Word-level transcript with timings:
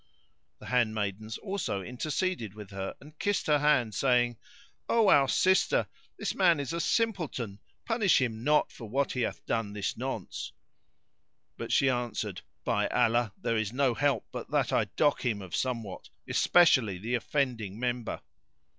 The 0.57 0.65
handmaidens 0.65 1.37
also 1.37 1.83
interceded 1.83 2.55
with 2.55 2.71
her 2.71 2.95
and 2.99 3.19
kissed 3.19 3.45
her 3.45 3.59
hand 3.59 3.93
saying, 3.93 4.39
"O 4.89 5.09
our 5.09 5.27
sister, 5.29 5.85
this 6.17 6.33
man 6.33 6.59
is 6.59 6.73
a 6.73 6.81
simpleton, 6.81 7.59
punish 7.85 8.19
him 8.19 8.43
not 8.43 8.71
for 8.71 8.89
what 8.89 9.11
he 9.11 9.21
hath 9.21 9.45
done 9.45 9.73
this 9.73 9.95
nonce;" 9.95 10.53
but 11.55 11.71
she 11.71 11.87
answered, 11.87 12.41
"By 12.63 12.87
Allah, 12.87 13.31
there 13.39 13.57
is 13.57 13.73
no 13.73 13.93
help 13.93 14.25
but 14.31 14.49
that 14.49 14.73
I 14.73 14.85
dock 14.85 15.23
him 15.23 15.39
of 15.39 15.55
somewhat, 15.55 16.09
especially 16.27 16.97
the 16.97 17.13
offending 17.13 17.77
member." 17.79 18.23